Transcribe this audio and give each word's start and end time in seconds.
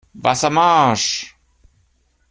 Wasser 0.15 0.49
marsch! 0.49 1.13